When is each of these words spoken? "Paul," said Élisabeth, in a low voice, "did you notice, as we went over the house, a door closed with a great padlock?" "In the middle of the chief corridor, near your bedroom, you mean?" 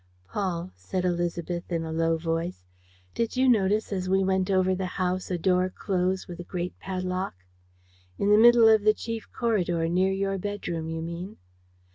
"Paul," 0.29 0.71
said 0.75 1.03
Élisabeth, 1.03 1.69
in 1.69 1.83
a 1.83 1.91
low 1.91 2.17
voice, 2.17 2.65
"did 3.13 3.35
you 3.37 3.47
notice, 3.47 3.93
as 3.93 4.09
we 4.09 4.23
went 4.23 4.49
over 4.49 4.73
the 4.73 4.87
house, 4.97 5.29
a 5.29 5.37
door 5.37 5.69
closed 5.69 6.27
with 6.27 6.39
a 6.39 6.43
great 6.43 6.75
padlock?" 6.79 7.35
"In 8.17 8.31
the 8.31 8.37
middle 8.41 8.67
of 8.67 8.81
the 8.81 8.95
chief 8.95 9.27
corridor, 9.31 9.87
near 9.87 10.11
your 10.11 10.39
bedroom, 10.39 10.89
you 10.89 11.03
mean?" 11.03 11.37